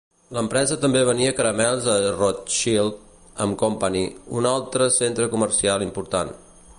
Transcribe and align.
L'empresa 0.35 0.77
també 0.85 1.01
venia 1.09 1.33
caramels 1.39 1.89
a 1.97 1.97
Rothschild 2.15 2.97
and 3.45 3.57
Company, 3.65 4.03
un 4.41 4.49
altre 4.55 4.89
centre 4.99 5.29
comercial 5.35 5.87
important. 5.89 6.35